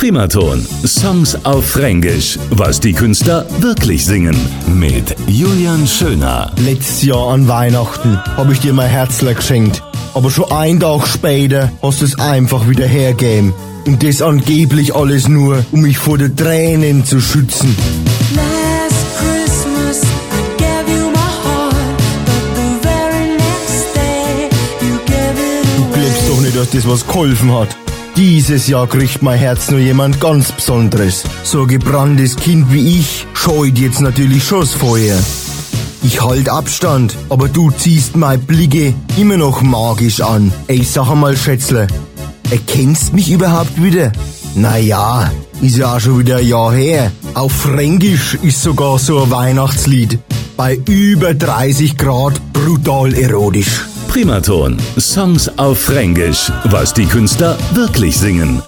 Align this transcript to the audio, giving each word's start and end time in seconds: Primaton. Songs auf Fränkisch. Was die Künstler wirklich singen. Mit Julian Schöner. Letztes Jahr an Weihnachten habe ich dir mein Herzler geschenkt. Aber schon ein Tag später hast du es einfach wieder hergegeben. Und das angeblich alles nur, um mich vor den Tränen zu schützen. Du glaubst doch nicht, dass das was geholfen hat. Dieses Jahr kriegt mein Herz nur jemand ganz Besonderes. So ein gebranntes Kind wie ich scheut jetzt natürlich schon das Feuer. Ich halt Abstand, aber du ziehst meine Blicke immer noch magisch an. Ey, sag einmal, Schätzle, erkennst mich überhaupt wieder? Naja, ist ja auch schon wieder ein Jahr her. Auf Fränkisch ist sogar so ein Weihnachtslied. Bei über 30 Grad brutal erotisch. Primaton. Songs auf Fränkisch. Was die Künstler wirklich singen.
Primaton. 0.00 0.66
Songs 0.86 1.36
auf 1.44 1.62
Fränkisch. 1.62 2.38
Was 2.48 2.80
die 2.80 2.94
Künstler 2.94 3.44
wirklich 3.58 4.06
singen. 4.06 4.34
Mit 4.66 5.14
Julian 5.26 5.86
Schöner. 5.86 6.50
Letztes 6.56 7.02
Jahr 7.02 7.34
an 7.34 7.46
Weihnachten 7.48 8.18
habe 8.34 8.54
ich 8.54 8.60
dir 8.60 8.72
mein 8.72 8.88
Herzler 8.88 9.34
geschenkt. 9.34 9.82
Aber 10.14 10.30
schon 10.30 10.50
ein 10.52 10.80
Tag 10.80 11.06
später 11.06 11.70
hast 11.82 12.00
du 12.00 12.06
es 12.06 12.18
einfach 12.18 12.66
wieder 12.66 12.86
hergegeben. 12.86 13.52
Und 13.86 14.02
das 14.02 14.22
angeblich 14.22 14.94
alles 14.94 15.28
nur, 15.28 15.66
um 15.70 15.82
mich 15.82 15.98
vor 15.98 16.16
den 16.16 16.34
Tränen 16.34 17.04
zu 17.04 17.20
schützen. 17.20 17.76
Du 25.76 25.84
glaubst 25.92 26.28
doch 26.30 26.40
nicht, 26.40 26.56
dass 26.56 26.70
das 26.70 26.88
was 26.88 27.06
geholfen 27.06 27.52
hat. 27.52 27.76
Dieses 28.20 28.68
Jahr 28.68 28.86
kriegt 28.86 29.22
mein 29.22 29.38
Herz 29.38 29.70
nur 29.70 29.80
jemand 29.80 30.20
ganz 30.20 30.52
Besonderes. 30.52 31.24
So 31.42 31.62
ein 31.62 31.68
gebranntes 31.68 32.36
Kind 32.36 32.70
wie 32.70 32.98
ich 32.98 33.26
scheut 33.32 33.78
jetzt 33.78 34.02
natürlich 34.02 34.44
schon 34.44 34.60
das 34.60 34.74
Feuer. 34.74 35.18
Ich 36.02 36.22
halt 36.22 36.50
Abstand, 36.50 37.16
aber 37.30 37.48
du 37.48 37.70
ziehst 37.70 38.16
meine 38.16 38.36
Blicke 38.36 38.92
immer 39.16 39.38
noch 39.38 39.62
magisch 39.62 40.20
an. 40.20 40.52
Ey, 40.66 40.84
sag 40.84 41.08
einmal, 41.08 41.34
Schätzle, 41.34 41.86
erkennst 42.50 43.14
mich 43.14 43.30
überhaupt 43.30 43.82
wieder? 43.82 44.12
Naja, 44.54 45.30
ist 45.62 45.78
ja 45.78 45.96
auch 45.96 46.00
schon 46.00 46.18
wieder 46.18 46.36
ein 46.36 46.46
Jahr 46.46 46.74
her. 46.74 47.12
Auf 47.32 47.52
Fränkisch 47.52 48.34
ist 48.42 48.60
sogar 48.60 48.98
so 48.98 49.22
ein 49.22 49.30
Weihnachtslied. 49.30 50.18
Bei 50.58 50.74
über 50.74 51.32
30 51.32 51.96
Grad 51.96 52.38
brutal 52.52 53.14
erotisch. 53.14 53.89
Primaton. 54.10 54.76
Songs 54.98 55.48
auf 55.56 55.82
Fränkisch. 55.82 56.50
Was 56.64 56.92
die 56.92 57.06
Künstler 57.06 57.56
wirklich 57.74 58.18
singen. 58.18 58.60